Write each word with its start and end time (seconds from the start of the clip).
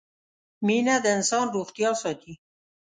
مينه 0.65 0.95
د 1.03 1.05
انسان 1.17 1.45
روغتيا 1.55 1.91
ساتي 2.01 2.33